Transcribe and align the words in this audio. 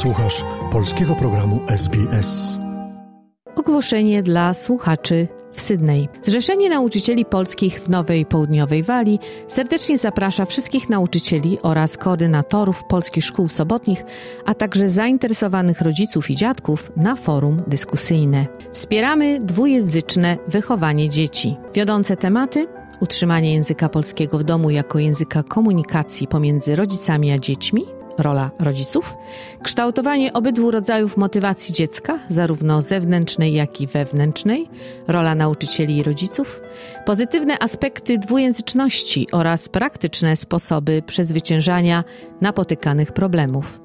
Słuchasz 0.00 0.44
polskiego 0.72 1.14
programu 1.14 1.60
SBS. 1.68 2.58
Ogłoszenie 3.56 4.22
dla 4.22 4.54
słuchaczy 4.54 5.28
w 5.52 5.60
Sydney. 5.60 6.08
Zrzeszenie 6.22 6.68
Nauczycieli 6.68 7.24
Polskich 7.24 7.80
w 7.80 7.88
Nowej 7.88 8.26
Południowej 8.26 8.82
Walii 8.82 9.18
serdecznie 9.46 9.98
zaprasza 9.98 10.44
wszystkich 10.44 10.88
nauczycieli 10.88 11.58
oraz 11.62 11.96
koordynatorów 11.96 12.84
polskich 12.84 13.24
szkół 13.24 13.48
sobotnich, 13.48 14.04
a 14.44 14.54
także 14.54 14.88
zainteresowanych 14.88 15.80
rodziców 15.80 16.30
i 16.30 16.36
dziadków 16.36 16.92
na 16.96 17.16
forum 17.16 17.62
dyskusyjne. 17.66 18.46
Wspieramy 18.72 19.38
dwujęzyczne 19.42 20.38
wychowanie 20.48 21.08
dzieci. 21.08 21.56
Wiodące 21.74 22.16
tematy 22.16 22.66
utrzymanie 23.00 23.54
języka 23.54 23.88
polskiego 23.88 24.38
w 24.38 24.44
domu 24.44 24.70
jako 24.70 24.98
języka 24.98 25.42
komunikacji 25.42 26.26
pomiędzy 26.28 26.76
rodzicami 26.76 27.32
a 27.32 27.38
dziećmi, 27.38 27.99
rola 28.20 28.50
rodziców, 28.58 29.16
kształtowanie 29.62 30.32
obydwu 30.32 30.70
rodzajów 30.70 31.16
motywacji 31.16 31.74
dziecka, 31.74 32.18
zarówno 32.28 32.82
zewnętrznej, 32.82 33.54
jak 33.54 33.80
i 33.80 33.86
wewnętrznej, 33.86 34.68
rola 35.08 35.34
nauczycieli 35.34 35.96
i 35.96 36.02
rodziców, 36.02 36.60
pozytywne 37.06 37.58
aspekty 37.58 38.18
dwujęzyczności 38.18 39.26
oraz 39.32 39.68
praktyczne 39.68 40.36
sposoby 40.36 41.02
przezwyciężania 41.06 42.04
napotykanych 42.40 43.12
problemów. 43.12 43.80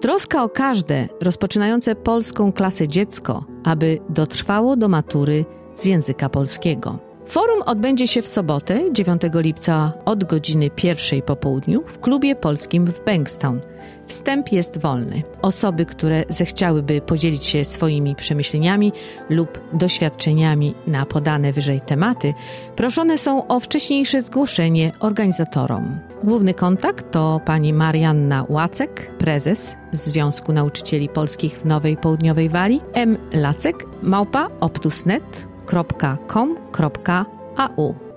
Troska 0.00 0.44
o 0.44 0.48
każde 0.48 1.08
rozpoczynające 1.22 1.94
polską 1.94 2.52
klasę 2.52 2.88
dziecko, 2.88 3.44
aby 3.64 3.98
dotrwało 4.08 4.76
do 4.76 4.88
matury 4.88 5.44
z 5.74 5.84
języka 5.84 6.28
polskiego. 6.28 6.98
Forum 7.26 7.62
odbędzie 7.62 8.06
się 8.06 8.22
w 8.22 8.28
sobotę, 8.28 8.92
9 8.92 9.22
lipca 9.34 9.92
od 10.04 10.24
godziny 10.24 10.70
pierwszej 10.70 11.22
po 11.22 11.36
południu 11.36 11.82
w 11.86 12.00
klubie 12.00 12.36
polskim 12.36 12.86
w 12.86 13.04
Bankstown. 13.04 13.60
Wstęp 14.04 14.52
jest 14.52 14.78
wolny. 14.78 15.22
Osoby, 15.42 15.86
które 15.86 16.24
zechciałyby 16.28 17.00
podzielić 17.00 17.46
się 17.46 17.64
swoimi 17.64 18.14
przemyśleniami 18.14 18.92
lub 19.30 19.60
doświadczeniami 19.72 20.74
na 20.86 21.06
podane 21.06 21.52
wyżej 21.52 21.80
tematy, 21.80 22.34
proszone 22.76 23.18
są 23.18 23.46
o 23.46 23.60
wcześniejsze 23.60 24.22
zgłoszenie 24.22 24.92
organizatorom. 25.00 25.98
Główny 26.24 26.54
kontakt 26.54 27.10
to 27.10 27.40
pani 27.44 27.72
Marianna 27.72 28.44
Łacek, 28.48 29.16
prezes 29.18 29.76
Związku 29.92 30.52
Nauczycieli 30.52 31.08
Polskich 31.08 31.58
w 31.58 31.64
Nowej 31.64 31.96
Południowej 31.96 32.48
Walii, 32.48 32.80
M. 32.92 33.18
Lacek, 33.32 33.84
małpa 34.02 34.48
optusnet 34.60 35.46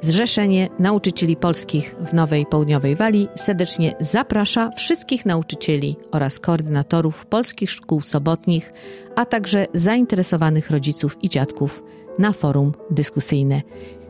Zrzeszenie 0.01 0.69
Nauczycieli 0.79 1.35
Polskich 1.35 1.95
w 2.01 2.13
Nowej 2.13 2.45
Południowej 2.45 2.95
Walii 2.95 3.27
serdecznie 3.35 3.93
zaprasza 3.99 4.71
wszystkich 4.71 5.25
nauczycieli 5.25 5.95
oraz 6.11 6.39
koordynatorów 6.39 7.25
polskich 7.25 7.71
szkół 7.71 8.01
sobotnich, 8.01 8.73
a 9.15 9.25
także 9.25 9.65
zainteresowanych 9.73 10.69
rodziców 10.69 11.17
i 11.21 11.29
dziadków 11.29 11.83
na 12.19 12.33
forum 12.33 12.73
dyskusyjne. 12.91 13.61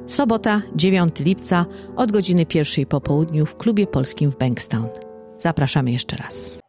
Sobota, 0.08 0.62
9 0.76 1.20
lipca 1.20 1.66
od 1.96 2.12
godziny 2.12 2.46
pierwszej 2.46 2.86
po 2.86 3.02
południu 3.02 3.46
w 3.46 3.58
klubie 3.58 3.88
polskim 3.88 4.32
w 4.32 4.38
Bankstown. 4.38 4.90
Zapraszamy 5.38 5.92
jeszcze 5.92 6.16
raz. 6.16 6.69